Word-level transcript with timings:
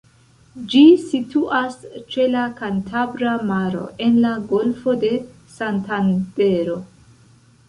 Ĝi 0.69 0.79
situas 1.01 1.75
ĉe 2.15 2.25
la 2.35 2.45
Kantabra 2.61 3.35
Maro, 3.51 3.83
en 4.07 4.17
la 4.25 4.33
Golfo 4.55 4.97
de 5.05 5.13
Santandero. 5.61 6.81